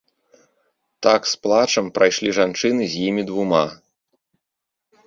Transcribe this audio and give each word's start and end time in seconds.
Так 1.07 1.21
з 1.33 1.35
плачам 1.43 1.91
прайшлі 1.99 2.35
жанчыны 2.41 2.83
з 2.95 3.07
імі 3.13 3.23
двума. 3.33 3.65